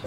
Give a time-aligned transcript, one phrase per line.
[0.00, 0.06] 嗨，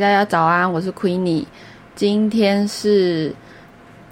[0.00, 1.44] 大家早安，我是 Queenie。
[1.94, 3.32] 今天是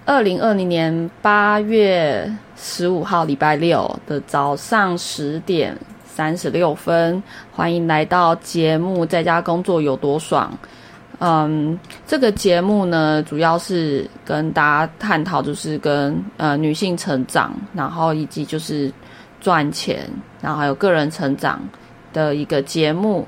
[0.04, 7.22] 二零二零年八月十五号，礼拜六的早上十点三十六分。
[7.52, 10.52] 欢迎来到节目，在家工作有多爽？
[11.20, 18.92] 嗯，这个节目呢，主要是跟大家探讨，就是跟呃女性成长，然后以及就是
[19.40, 21.62] 赚钱，然后还有个人成长
[22.12, 23.24] 的一个节目。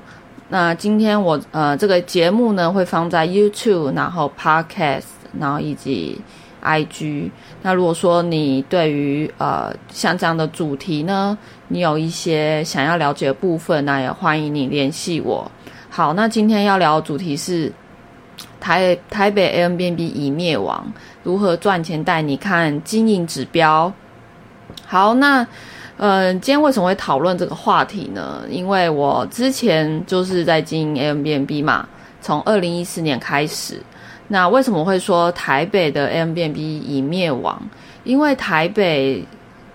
[0.49, 5.05] 那今天我呃这个节目呢会放在 YouTube，然后 Podcast，
[5.39, 6.19] 然后以及
[6.65, 7.29] IG。
[7.61, 15.49] 那如果说你对于呃像这样的主题呢，你有一些想要了解的部分，那也欢迎你联系我。
[15.89, 17.71] 好，那今天要聊的主题是
[18.59, 20.85] 台台北 a m b n b 已灭亡，
[21.23, 23.93] 如何赚钱带你看经营指标。
[24.85, 25.47] 好，那。
[25.97, 28.41] 嗯，今天为什么会讨论这个话题呢？
[28.49, 31.87] 因为我之前就是在经营 AMBNB 嘛，
[32.19, 33.81] 从二零一四年开始。
[34.27, 37.61] 那为什么会说台北的 M B N B 已灭亡？
[38.03, 39.23] 因为台北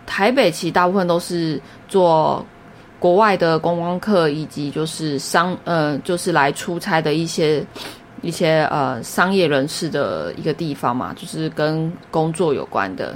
[0.06, 2.44] 台北其实大部分都是做
[2.98, 7.64] 国外的观光客，以及就是商呃，就是来出差的一些
[8.22, 13.14] 一些呃商业人士的一个地方嘛，就是跟工作有关的。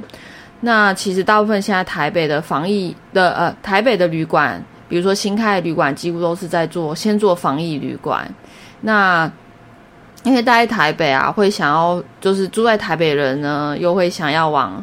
[0.61, 8.27] 那其实大部分现在台北的防疫的呃，台北的旅馆，比如说新开的旅馆，几乎都是在做先做防疫旅馆。
[8.81, 9.31] 那
[10.25, 14.83] 因为待在台北啊，会想要就是住在台北人呢，又会想要往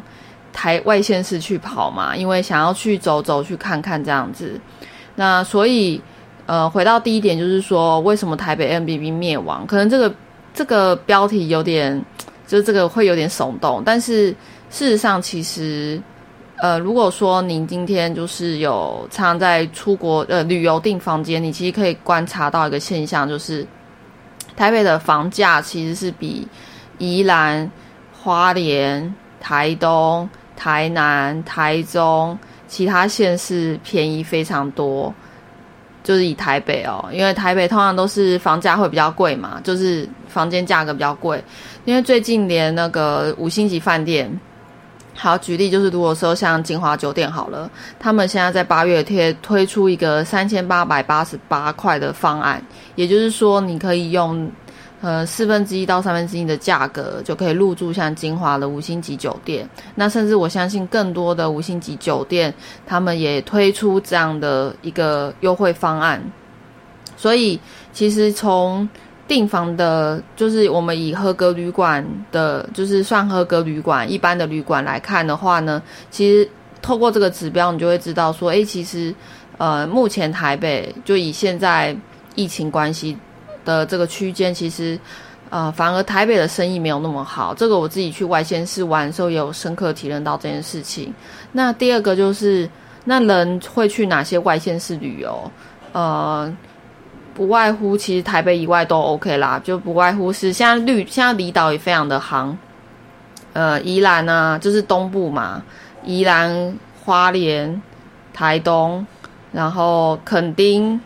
[0.52, 4.58] 台外县市去跑嘛，因为想要去走走去看看这样子。
[5.16, 6.00] 那所以
[6.46, 9.66] 呃，回到第一点就是说，为什么台北 M B B 灭亡？
[9.66, 10.14] 可能这个
[10.54, 12.02] 这个标题有点，
[12.46, 14.34] 就是这个会有点耸动，但是。
[14.74, 16.00] 事实上，其实，
[16.56, 23.66] 呃，如果说您今天就是有常在出国呃旅游订房间，你其实可以观察到一个现象，就是
[24.56, 26.46] 台北的房价其实是比
[26.98, 27.70] 宜兰、
[28.12, 35.12] 花莲、台东、台南、台中其他县市便宜非常多。
[36.04, 41.40] 就是以台北哦，因为台北通常都是房价会比较贵嘛，就是房间价格比较贵，
[41.84, 44.28] 因为最近连那个五星级饭店。
[45.22, 52.60] 好，举例就是，如果说像金华酒店好了，他们现在在八月贴推出一个三千八百八十八块的方案，
[52.96, 54.50] 也就是说，你可以用
[55.00, 59.64] 呃四分之一到三分之一的价格就可以入住像金华的五星级酒店。
[59.94, 62.52] 那甚至我相信更多的五星级酒店，
[62.84, 66.20] 他们也推出这样的一个优惠方案。
[67.16, 67.60] 所以，
[67.92, 68.88] 其实从
[69.32, 76.46] 订房的，就是我们以合格旅馆的，就是算合格旅馆一般的旅馆来看的话呢，其实
[76.82, 79.14] 透过这个指标，你就会知道说，哎，其实
[79.56, 81.96] 呃，目前台北就以现在
[82.34, 83.16] 疫情关系
[83.64, 84.98] 的这个区间，其实
[85.48, 87.54] 呃，反而台北的生意没有那么好。
[87.54, 91.10] 这个我自己去外县市玩的时候，也有深刻体认到这件事情。
[91.52, 92.68] 那第二个就是，
[93.06, 95.50] 那人会去哪些外县市旅游？
[95.94, 96.54] 呃。
[97.34, 102.56] 不外乎其实台北以外都 OK 啦，就不外乎是现在绿现在离岛也非常的行，
[103.54, 105.62] 呃，宜兰啊，就是东部嘛，
[106.04, 107.80] 宜兰、花莲、
[108.34, 109.06] 台东，
[109.50, 111.00] 然后垦丁，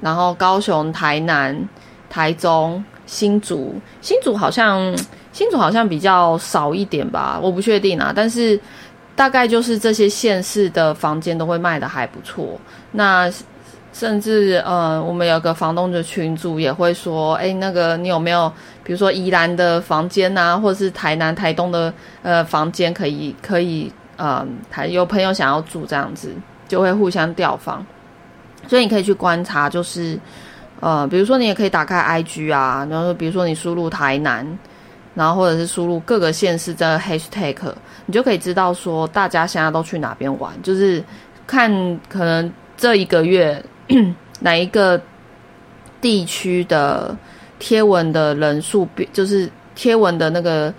[0.00, 1.68] 然后高雄、台南、
[2.08, 4.96] 台中、新竹，新竹好像
[5.32, 8.58] 新竹好像比较少一点吧，我不确定啊，但是
[9.16, 12.58] 大概就是这些县市的房间都会卖的还不错，
[12.92, 13.28] 那。
[13.92, 18.50] 甚至呃，我们有个房东的群主也会说，哎，那个你有没有，
[18.82, 21.92] 比如说宜兰的房间呐，或者是台南、台东的
[22.22, 26.32] 呃房间，可以可以呃，台有朋友想要住这样子，
[26.66, 27.84] 就会互相调房。
[28.66, 30.18] 所以你可以去观察，就是
[30.80, 34.46] 呃，比如说你也可以打开 IG 啊，然后比如说你输入台南，
[35.14, 37.56] 然后或者是输入各个县市的 Hashtag，
[38.06, 41.04] 你就可以知道说大家现在都去哪边玩，就是
[41.46, 41.70] 看
[42.08, 43.62] 可能这一个月。
[44.40, 45.00] 哪一个
[46.00, 47.16] 地区的
[47.58, 50.72] 贴文的人数变，就是贴文的那个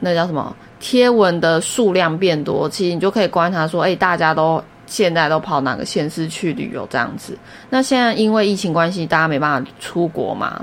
[0.00, 0.54] 那叫什么？
[0.78, 7.36] 贴文的数量变多，其实你就可以观察说，哎，大家都现在都跑哪个县市去旅游这样子。
[7.70, 10.62] 那现在因为疫情关系，大家没办法出国嘛，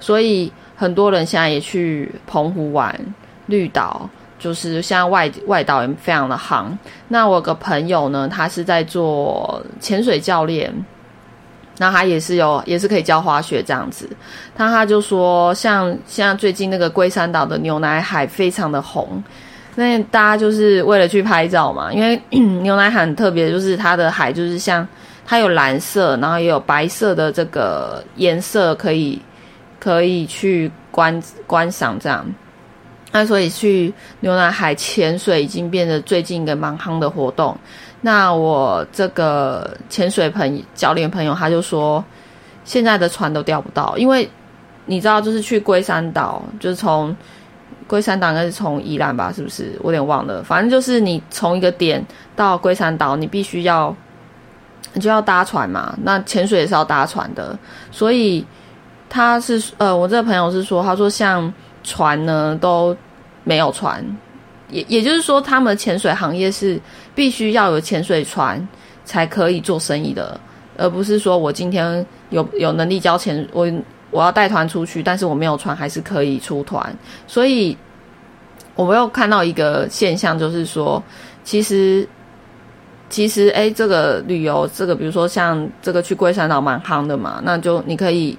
[0.00, 2.98] 所以很多人现在也去澎湖玩、
[3.46, 6.66] 绿岛、就是现在外外岛也非常的夯。
[7.06, 10.74] 那我有个朋友呢，他是在做潜水教练，
[11.82, 14.08] 那他也是有也是可以教滑雪这样子。
[14.54, 19.20] 他他就说，像像最近那个龟山岛的牛奶海非常的红，
[19.74, 22.22] 那大家就是为了去拍照嘛，因为
[22.62, 24.86] 牛奶海很特别，就是它的海就是像
[25.26, 29.20] 它有蓝色，然后也有白色的这个颜色可以
[29.80, 32.24] 可以去观观赏这样。
[33.10, 37.58] 那所以去牛奶海潜水已经变得最近一个蛮夯的活动。
[38.02, 42.04] 那我这个潜水朋教练朋友他就说，
[42.64, 44.28] 现在的船都钓不到，因为
[44.84, 47.16] 你知道，就是去龟山岛，就是从
[47.86, 49.72] 龟山岛应该是从宜兰吧，是不是？
[49.80, 50.42] 我有点忘了。
[50.42, 52.04] 反正就是你从一个点
[52.36, 53.96] 到龟山岛，你必须要
[54.92, 55.96] 你就要搭船嘛。
[56.02, 57.58] 那潜水也是要搭船的，
[57.90, 58.44] 所以
[59.08, 61.52] 他是呃，我这个朋友是说，他说像。
[61.84, 62.96] 船呢都
[63.42, 64.00] 没有船，
[64.72, 66.80] 也也就是说，他们潜水行业是
[67.14, 68.66] 必须要有潜水船
[69.04, 70.40] 才可以做生意的，
[70.76, 73.70] 而不是说我今天有有能力交钱，我
[74.10, 76.92] 我要带团出去，但是我没有船还是可以出团。
[77.28, 77.76] 所以
[78.74, 81.00] 我们又看到一个现象，就是说，
[81.44, 82.08] 其实
[83.08, 88.36] 其实哎，这个旅游，这个比如说像这个去龟山岛蛮夯的嘛，那就你可以。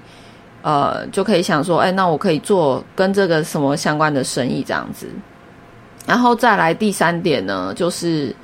[0.66, 5.06] 呃，就可以想说，哎，那我可以做跟这个什么相关的生意这样子。
[6.06, 8.34] 然后再来第三点呢，就是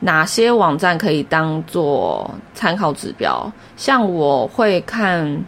[0.00, 3.50] 哪些网站可以当做参考指标？
[3.76, 5.44] 像我会看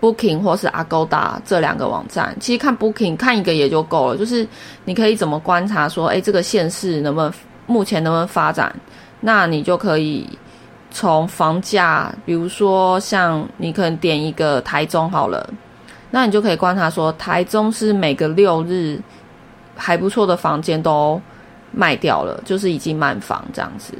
[0.00, 2.36] Booking 或是 Agoda 这两个网站。
[2.40, 4.46] 其实看 Booking 看一个也就够了，就是
[4.84, 7.32] 你可以怎么观察说，哎，这个县市能不能
[7.66, 8.74] 目前能不能发展？
[9.20, 10.26] 那你就可以。
[10.88, 15.46] 从房价，比如说像你可能点一个台中好了，
[16.10, 18.98] 那你就可以观察说，台中是每个六日
[19.76, 21.20] 还不错的房间都
[21.70, 23.92] 卖掉了，就是已经满房这样子。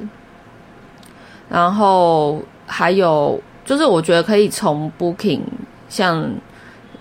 [1.49, 5.43] 然后还有就是，我觉得可以从 Booking
[5.89, 6.29] 像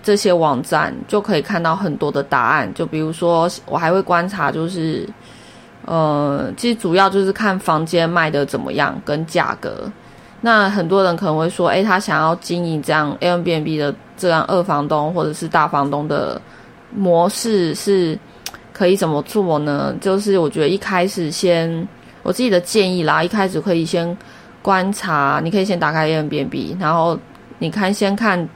[0.02, 2.72] 这些网站就可以看到很多的答案。
[2.74, 5.08] 就比如说，我还会观察就是。
[5.88, 9.88] 呃，其实主要就是看房间卖的怎么样跟价格。
[10.40, 16.42] 那很多人可能会说，哎，他想要经营这样 Airbnb 的这样二房东或者是大房东的
[16.92, 18.18] 模式，是
[18.76, 19.94] 可以怎么做呢？
[20.00, 21.88] 就是我觉得一开始先，
[22.22, 24.16] 我自己的建议啦，一开始可以先
[24.60, 27.18] 观察，你可以先打开 a i b n b 然后
[27.58, 28.46] 你看先看。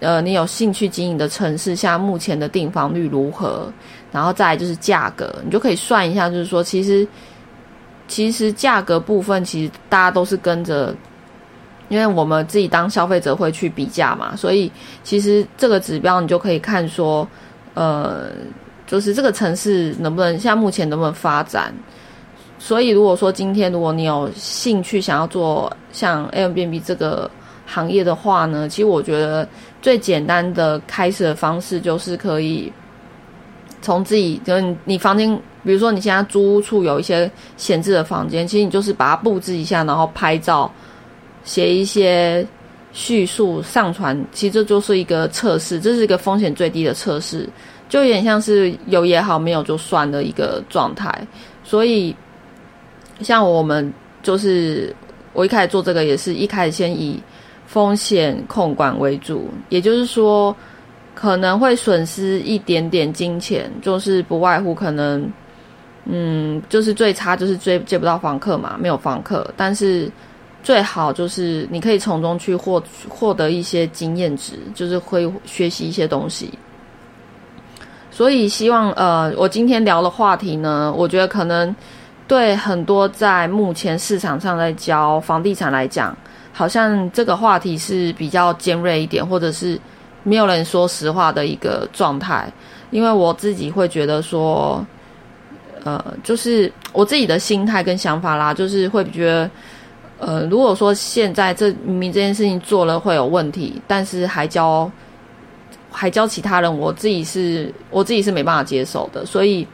[0.00, 3.72] 呃，你有兴趣经营的城市，像目前的订房率如何？
[4.10, 7.06] 然后再来就是价格，你就可以算一下，就是说，其实
[8.08, 10.92] 其实价格部分，其实大家都是跟着，
[11.88, 14.68] 因为我们自己当消费者会去比价嘛，所以
[15.04, 17.24] 其实这个指标你就可以看说，
[17.74, 18.30] 呃，
[18.88, 21.72] 就是这个城市能不能像目前能不能发展？
[22.58, 27.30] 所以如果说今天如果你有兴趣想要做像 Airbnb 这个
[27.64, 29.48] 行业的话呢，其实我觉得。
[29.80, 32.70] 最简单的开始的方式就是可以
[33.80, 35.32] 从自己，就你你房间，
[35.62, 40.68] 比如说你现在租屋处有一些闲置的房间，其实你就是把它布置一下，然后拍照，
[41.44, 42.44] 写一些
[42.92, 47.48] 叙述上传，其实这就是一个测试，这是一个风险最低的测试，
[47.88, 51.12] 就有点像是有也好，没有就算的一个状态。
[51.64, 52.14] 所以
[53.20, 53.92] 像我们
[54.22, 54.94] 就是
[55.32, 57.20] 我一开始做这个，也是一开始先以。
[57.68, 60.56] 风险控管为主，也就是说，
[61.14, 65.30] 可能会损失一点点金钱，就是不外乎可能，
[66.06, 69.46] 嗯，就是最差就是接接不到房客嘛，没有房客。
[69.54, 70.10] 但是
[70.62, 76.50] 最好就是你可以从中去获获得一些经验值，就是会学习一些东西。
[78.18, 81.72] 所以希望呃，我今天聊的话题呢，我觉得可能
[82.26, 86.16] 对很多在目前市场上在教房地产来讲。
[86.52, 89.80] 好像这个话题是比较尖锐一点，或者是
[90.24, 92.52] 没有人说实话的一个状态。
[92.90, 94.84] 因为我自己会觉得说，
[95.84, 99.50] 呃，就是我自己的心态跟想法啦，就是会觉得，
[100.18, 104.90] 呃，如果说现在这明明这件事情做了会有问题，但是还教
[105.98, 109.26] 还教其他人，我自己是我自己是没办法接受的。
[109.26, 109.66] 所以，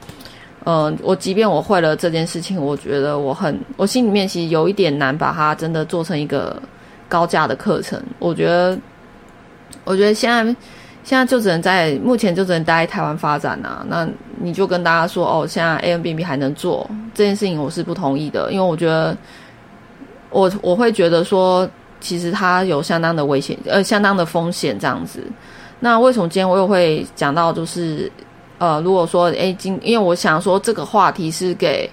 [0.65, 6.61] 嗯，我即便我会了这件事情，我觉得我很我心里面其实有一点难把它真的做成一个。
[7.07, 8.77] 高价的课程，我觉得，
[9.85, 10.43] 我觉得现在
[11.05, 13.85] 现在就只能在目前就只能待在台湾发展呐。
[13.89, 14.09] 那
[14.41, 19.17] 你就跟大家说哦，现在 A M B B 还能做这件事情，我是不同意的，因为我觉得
[20.31, 21.69] 我我会觉得说，
[22.01, 25.23] 其实它有相当的危险，呃，相当的风险这样子。
[25.85, 28.11] 那为什么今天我又会讲到就是
[28.57, 31.87] 呃，如果说哎今，因为我想说这个话题是给，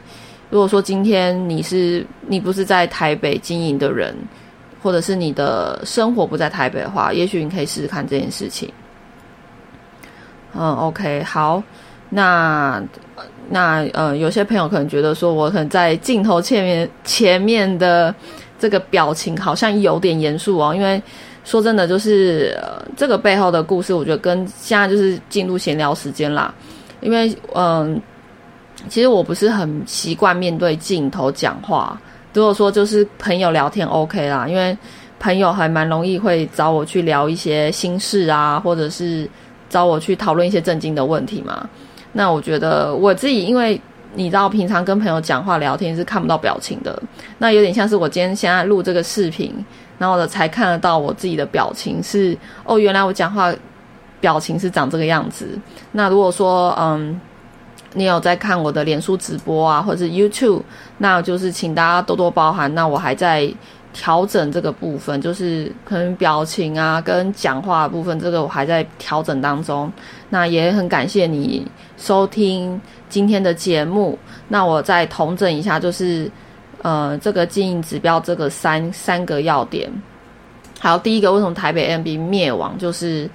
[0.50, 4.16] 如果说今天你是你不是在台北经营的人，
[4.82, 8.72] 或者是你的生活不在台北的话，也许你可以试试看这件事情。
[10.54, 11.62] 嗯，OK，好，
[12.08, 12.82] 那
[13.50, 18.16] 那呃，有些朋友可能觉得说我可能在镜头前面前面的
[18.58, 21.04] 这个表情好像有点严肃哦，因为。
[21.44, 26.54] 说真的，就是呃，这个背后的故事，我觉得跟现在就是进入闲聊时间啦。
[27.02, 28.00] 因为嗯，
[28.90, 32.00] 其实我不是很习惯面对镜头讲话。
[32.34, 34.78] 如果说就是朋友聊天 OK 啦，因为
[35.20, 39.30] 朋友还蛮容易会找我去聊一些心事啊，或者是
[39.70, 41.68] 找我去讨论一些正经的问题嘛。
[42.14, 43.80] 那我觉得我自己，因为
[44.14, 47.02] 你知道，平常跟朋友讲话聊天是看不到表情的，
[47.38, 49.54] 那有点像是我今天现在录这个视频。
[49.98, 53.54] 然后我，才看得到我自己的表情是哦，原来我讲话
[54.20, 55.48] 表情是长这个样子。
[55.92, 57.22] 那如果说嗯，
[57.94, 60.64] 你有在看我的脸书直播啊，或者是 YouTube，
[60.98, 62.74] 那就是请大家多多包涵。
[62.74, 63.48] 那我还在
[63.94, 69.92] 调整这个部分，就是可能表情啊跟讲话部分，这个我还在调整当中。
[70.30, 71.66] 那也很感谢你
[71.98, 72.80] 收听
[73.10, 74.18] 今天的节目。
[74.48, 76.30] 那我再统整一下，就是。
[76.84, 79.88] 呃，这个经营指标这个三三个要点，
[80.80, 82.76] 还有第一个，为什么台北 M B 灭亡？
[82.80, 83.30] 就是，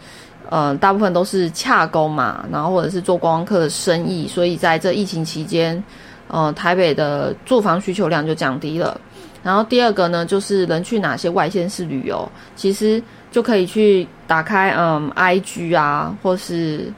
[0.50, 5.80] 呃，大部分都是洽工嘛，然后或者是做观光客的生意，所以在这疫情期间，
[6.26, 9.00] 呃，台北的住房需求量就降低了。
[9.46, 13.00] 然后第二个呢，就是能去哪些外县市旅游，其实
[13.30, 16.92] 就可以去打开嗯 I G 啊，或是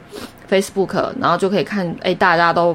[0.51, 2.75] Facebook，然后就可以看，哎，大家都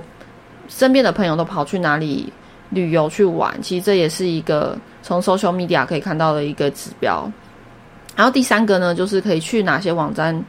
[0.68, 2.32] 身边的朋友都跑去哪里。
[2.70, 7.32] 旅游去玩，其实这也是一个从 social media 可以看到的一个指标。
[8.16, 10.44] 然后第三个呢，就是可以去哪些网站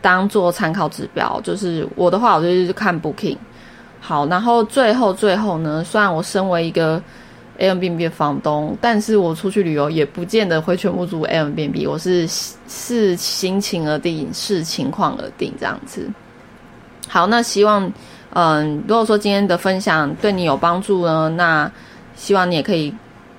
[0.00, 1.38] 当做参考指标。
[1.44, 3.36] 就是我的话，我就是看 Booking。
[4.00, 7.02] 好，然后最后最后呢，虽然我身为一个
[7.58, 12.26] Airbnb 房东，但是我出去旅游也不见得会全部住 Airbnb，我是
[12.68, 16.08] 视心情而定，视情况而定这样子。
[17.08, 17.92] 好，那希望。
[18.38, 21.70] 嗯，如果说今天的分享对你有帮助呢，那
[22.16, 22.92] 希望你也可以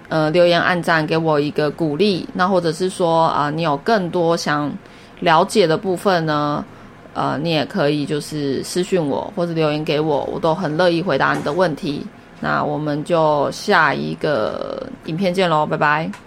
[0.10, 2.28] 呃留言、按赞，给我一个鼓励。
[2.34, 4.72] 那或者是说啊，你有更多想
[5.20, 6.66] 了解的部分呢，
[7.14, 12.04] 呃，你也可以就是私讯我或者留言给我，我都很乐意回答你的问题。
[12.40, 16.27] 那我们就下一个影片见喽，拜拜。